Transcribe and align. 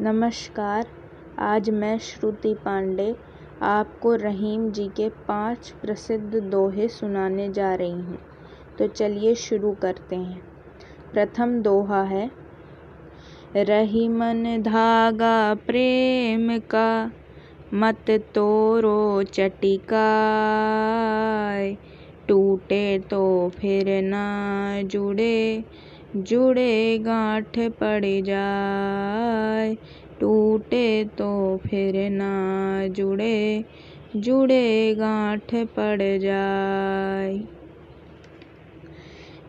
नमस्कार। 0.00 0.86
आज 1.38 1.68
मैं 1.70 1.98
श्रुति 1.98 2.54
पांडे 2.54 3.14
आपको 3.62 4.14
रहीम 4.14 4.70
जी 4.70 4.86
के 4.88 5.08
पाँच 5.08 5.70
प्रसिद्ध 5.82 6.40
दोहे 6.40 6.88
सुनाने 6.88 7.48
जा 7.48 7.74
रही 7.74 7.90
हूँ। 7.90 8.18
तो 8.78 8.86
चलिए 8.86 9.34
शुरू 9.34 9.72
करते 9.72 10.16
हैं। 10.16 10.40
प्रथम 11.12 11.62
दोहा 11.62 12.02
है 12.02 12.30
रही 13.56 14.08
मन 14.08 14.62
धागा 14.62 15.54
प्रेम 15.54 16.58
का, 16.58 17.10
मत 17.74 18.10
तोरो 18.34 19.22
चटिका 19.22 20.06
टूटे 22.28 22.98
तो 22.98 23.48
फिर 23.48 24.02
ना 24.02 24.26
जुड़े 24.82 25.64
जुड़े 26.16 26.98
गांठ 26.98 27.58
पड़ 27.58 28.04
जाए, 28.04 29.74
टूटे 30.20 31.04
तो 31.04 31.56
फिर 31.56 32.10
ना 32.10 32.86
जुड़े 32.86 33.64
जुड़े 34.16 34.94
गांठ 34.94 35.54
पड़ 35.54 36.18
जाए। 36.18 37.42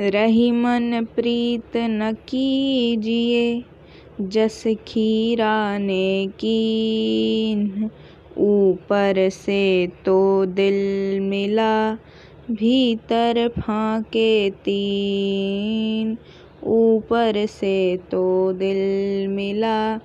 रही 0.00 0.50
मन 0.50 1.06
प्रीत 1.14 1.76
न 1.76 2.12
कीजिए, 2.28 3.64
जस 4.20 4.62
खीरा 4.66 5.78
ने 5.78 6.28
कीन। 6.38 7.90
ऊपर 8.38 9.28
से 9.28 9.88
तो 10.04 10.46
दिल 10.46 11.20
मिला, 11.20 11.94
भीतर 12.50 13.48
फाके 13.48 14.50
तीन। 14.50 16.16
ऊपर 16.66 17.46
से 17.46 17.96
तो 17.96 18.52
दिल 18.52 19.28
मिला, 19.28 19.96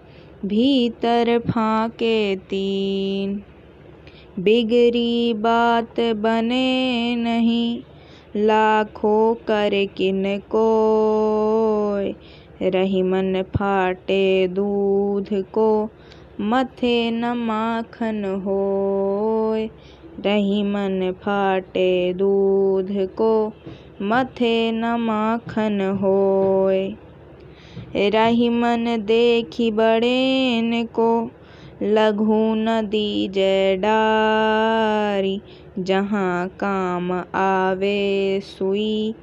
भीतर 0.45 1.39
फाके 1.39 2.35
तीन। 2.35 3.43
बिगड़ी 4.39 5.33
बात 5.33 5.99
बने 5.99 7.15
नहीं, 7.15 7.81
लाखों 8.35 9.35
कर 9.35 9.85
किन 9.85 10.37
को 10.37 10.67
रही 12.61 13.01
मन 13.01 13.41
फाटे 13.41 14.47
दूध 14.47 15.27
को, 15.33 15.89
मथे 16.41 17.11
न 17.11 17.25
माखन 17.25 18.41
होय 18.45 19.69
रही 20.25 20.63
मन 20.63 21.11
फाटे 21.23 22.13
दूध 22.13 22.87
को, 22.91 23.53
मथे 24.01 24.71
न 24.71 24.85
माखन 24.85 25.99
होय 26.01 26.93
रही 28.09 28.49
मन 28.49 28.85
देखी 28.99 29.71
बड़ेन 29.71 30.85
को 30.85 31.31
लघु 31.83 32.55
नदी 32.55 32.87
दीजय 32.87 33.77
डारी 33.77 35.41
जहाँ 35.79 36.47
काम 36.47 37.11
आवे 37.35 38.39
सुई, 38.43 39.15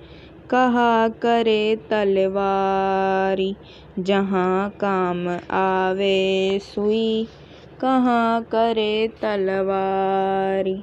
कहा 0.50 1.09
करे 1.09 1.77
तलवारी, 1.91 3.56
जहाँ 3.98 4.70
काम 4.70 5.28
आवे 5.50 6.59
सुई। 6.62 7.27
कहाँ 7.84 8.42
करे 8.42 9.08
तलवारी? 9.08 10.82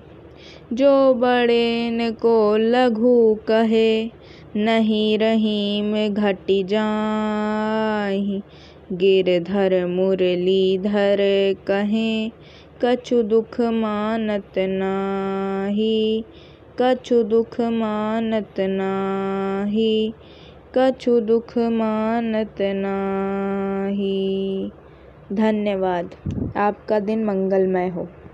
जो 0.73 1.13
बड़ेन 1.13 2.11
को 2.11 2.57
लघु 2.57 3.37
कहे, 3.47 4.11
नहीं 4.55 5.17
रहीम 5.17 6.13
घट 6.13 6.45
जाहि 6.49 8.41
गिरधर 8.91 9.85
मुरलीधर 9.85 11.17
कहें, 11.67 12.31
कछु 12.85 13.23
दुख 13.23 13.61
मानत 13.61 14.53
नाही। 14.57 16.23
कछु 16.81 17.23
दुख 17.23 17.61
मानत 17.61 18.59
नाही। 18.59 20.13
कछु 20.77 21.19
दुख 21.19 21.57
मानत 21.57 22.55
नाही। 22.61 24.71
धन्यवाद। 25.31 26.15
आपका 26.55 26.99
दिन 27.01 27.23
मंगलमय 27.25 27.89
हो। 27.89 28.07